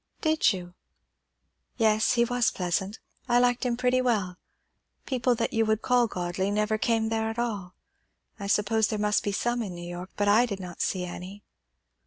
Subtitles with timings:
[0.21, 0.73] "Did you?
[1.77, 2.97] Yes, he was pleasant.
[3.29, 4.37] I liked him pretty well.
[5.05, 7.75] People that you would call godly people never came there at all.
[8.39, 11.43] I suppose there must be some in New York; but I did not see any."